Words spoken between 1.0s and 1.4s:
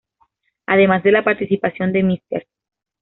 de la